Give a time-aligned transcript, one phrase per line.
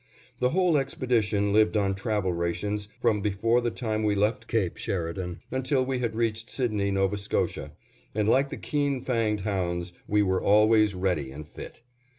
[0.39, 5.41] The whole expedition lived on travel rations from before the time we left Cape Sheridan
[5.51, 6.97] until we had reached Sidney, N.
[6.97, 7.29] S.,
[8.15, 11.83] and like the keen fanged hounds, we were always ready and fit.